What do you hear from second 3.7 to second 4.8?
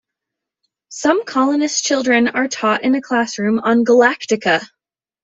Galactica.